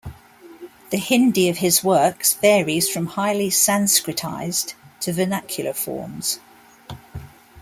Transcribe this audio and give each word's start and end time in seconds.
The 0.89 0.97
Hindi 0.97 1.47
of 1.49 1.57
his 1.59 1.83
works 1.83 2.33
varies 2.33 2.89
from 2.89 3.05
highly 3.05 3.51
sanskritized 3.51 4.73
to 5.01 5.13
vernacular 5.13 5.73
forms. 5.73 6.39